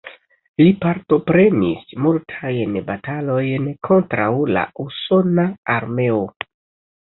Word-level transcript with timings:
Li 0.59 0.69
partoprenis 0.83 1.91
multajn 2.05 2.79
batalojn 2.87 3.69
kontraŭ 3.89 4.31
la 4.57 4.65
usona 4.87 5.47
armeo. 5.77 6.19